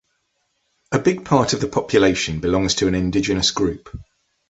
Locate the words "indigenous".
2.95-3.51